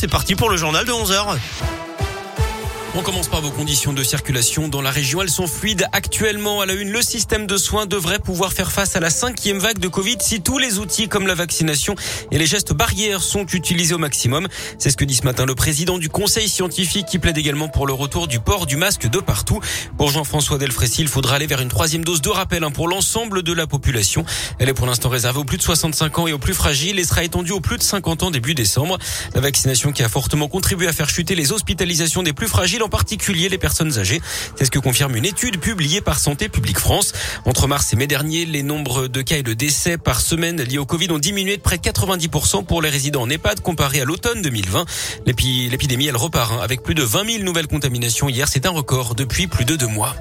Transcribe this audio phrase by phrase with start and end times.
[0.00, 1.38] C'est parti pour le journal de 11h.
[2.94, 5.20] On commence par vos conditions de circulation dans la région.
[5.20, 6.62] Elles sont fluides actuellement.
[6.62, 9.78] À la une, le système de soins devrait pouvoir faire face à la cinquième vague
[9.78, 11.94] de Covid si tous les outils comme la vaccination
[12.32, 14.48] et les gestes barrières sont utilisés au maximum.
[14.78, 17.86] C'est ce que dit ce matin le président du conseil scientifique qui plaide également pour
[17.86, 19.60] le retour du port du masque de partout.
[19.98, 23.42] Pour Jean-François Delfrécy, il faudra aller vers une troisième dose de rappel hein, pour l'ensemble
[23.42, 24.24] de la population.
[24.58, 27.04] Elle est pour l'instant réservée aux plus de 65 ans et aux plus fragiles et
[27.04, 28.98] sera étendue aux plus de 50 ans début décembre.
[29.34, 32.88] La vaccination qui a fortement contribué à faire chuter les hospitalisations des plus fragiles en
[32.88, 34.20] particulier les personnes âgées.
[34.56, 37.12] C'est ce que confirme une étude publiée par Santé publique France.
[37.44, 40.78] Entre mars et mai dernier, les nombres de cas et de décès par semaine liés
[40.78, 44.04] au Covid ont diminué de près de 90% pour les résidents en EHPAD comparé à
[44.04, 44.84] l'automne 2020.
[45.26, 48.48] L'épidémie, elle repart hein, avec plus de 20 000 nouvelles contaminations hier.
[48.48, 50.14] C'est un record depuis plus de deux mois.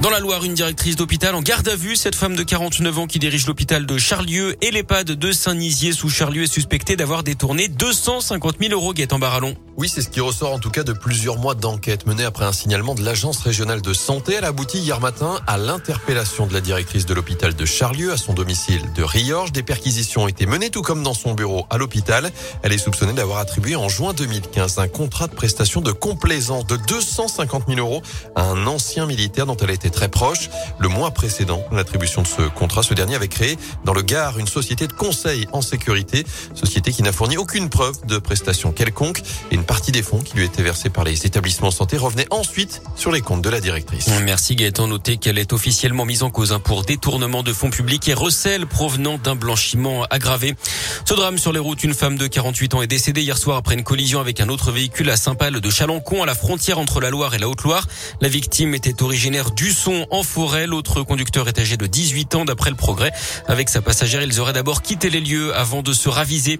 [0.00, 1.96] Dans la Loire, une directrice d'hôpital en garde à vue.
[1.96, 6.08] Cette femme de 49 ans qui dirige l'hôpital de Charlieu et l'EHPAD de Saint-Nizier sous
[6.08, 9.56] Charlieu est suspectée d'avoir détourné 250 000 euros en Barallon.
[9.78, 12.50] Oui, c'est ce qui ressort en tout cas de plusieurs mois d'enquête menée après un
[12.50, 14.34] signalement de l'agence régionale de santé.
[14.36, 18.32] Elle aboutit hier matin à l'interpellation de la directrice de l'hôpital de Charlieu à son
[18.32, 19.52] domicile de Riorges.
[19.52, 22.32] Des perquisitions ont été menées tout comme dans son bureau à l'hôpital.
[22.64, 26.76] Elle est soupçonnée d'avoir attribué en juin 2015 un contrat de prestation de complaisance de
[26.76, 28.02] 250 000 euros
[28.34, 30.50] à un ancien militaire dont elle été très proche.
[30.80, 34.48] Le mois précédent, l'attribution de ce contrat, ce dernier avait créé dans le Gard une
[34.48, 39.22] société de conseil en sécurité, société qui n'a fourni aucune preuve de prestation quelconque
[39.68, 43.20] partie des fonds qui lui étaient versés par les établissements santé revenait ensuite sur les
[43.20, 44.08] comptes de la directrice.
[44.24, 44.88] Merci Gaëtan.
[44.88, 48.66] Notez qu'elle est officiellement mise en cause hein, pour détournement de fonds publics et recel
[48.66, 50.56] provenant d'un blanchiment aggravé.
[51.04, 53.74] Ce drame sur les routes, une femme de 48 ans est décédée hier soir après
[53.74, 57.10] une collision avec un autre véhicule à Saint-Pal de Chalancon à la frontière entre la
[57.10, 57.86] Loire et la Haute-Loire.
[58.22, 60.66] La victime était originaire du son en forêt.
[60.66, 63.12] L'autre conducteur est âgé de 18 ans d'après le progrès.
[63.46, 66.58] Avec sa passagère, ils auraient d'abord quitté les lieux avant de se raviser.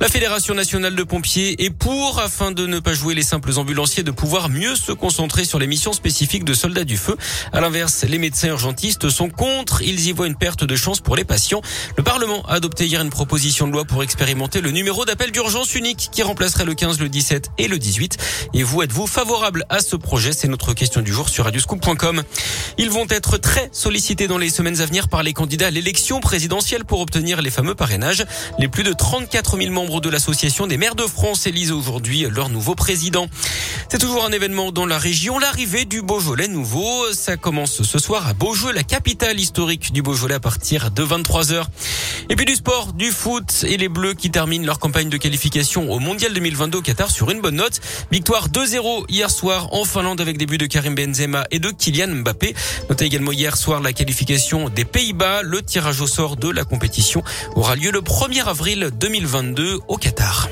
[0.00, 2.20] La Fédération nationale de pompiers est pour,
[2.50, 5.92] de ne pas jouer les simples ambulanciers, de pouvoir mieux se concentrer sur les missions
[5.92, 7.16] spécifiques de soldats du feu.
[7.52, 9.82] À l'inverse, les médecins urgentistes sont contre.
[9.82, 11.62] Ils y voient une perte de chance pour les patients.
[11.96, 15.74] Le Parlement a adopté hier une proposition de loi pour expérimenter le numéro d'appel d'urgence
[15.74, 18.16] unique qui remplacerait le 15, le 17 et le 18.
[18.54, 20.32] Et vous, êtes-vous favorable à ce projet?
[20.32, 22.22] C'est notre question du jour sur radioscoop.com.
[22.78, 26.20] Ils vont être très sollicités dans les semaines à venir par les candidats à l'élection
[26.20, 28.24] présidentielle pour obtenir les fameux parrainages.
[28.58, 32.48] Les plus de 34 000 membres de l'association des maires de France élisent aujourd'hui leur
[32.48, 33.28] nouveau président.
[33.88, 37.12] C'est toujours un événement dans la région, l'arrivée du Beaujolais nouveau.
[37.12, 41.64] Ça commence ce soir à Beaujeu, la capitale historique du Beaujolais à partir de 23h.
[42.28, 45.90] Et puis du sport, du foot et les Bleus qui terminent leur campagne de qualification
[45.90, 47.80] au Mondial 2022 au Qatar sur une bonne note.
[48.12, 52.08] Victoire 2-0 hier soir en Finlande avec des buts de Karim Benzema et de Kylian
[52.08, 52.54] Mbappé.
[52.88, 55.42] Notez également hier soir la qualification des Pays-Bas.
[55.42, 57.24] Le tirage au sort de la compétition
[57.56, 60.48] aura lieu le 1er avril 2022 au Qatar.